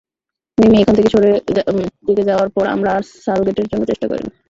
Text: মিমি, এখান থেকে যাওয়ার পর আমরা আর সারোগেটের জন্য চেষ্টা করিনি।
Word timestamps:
মিমি, 0.57 0.77
এখান 0.79 0.95
থেকে 0.97 1.09
যাওয়ার 2.29 2.49
পর 2.55 2.65
আমরা 2.75 2.89
আর 2.97 3.03
সারোগেটের 3.23 3.67
জন্য 3.71 3.83
চেষ্টা 3.89 4.07
করিনি। 4.09 4.31